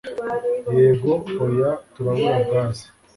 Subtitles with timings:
[0.77, 1.13] Yego
[1.43, 2.85] oya Turabura gaze